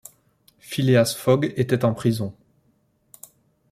[0.57, 2.33] Phileas Fogg était en prison.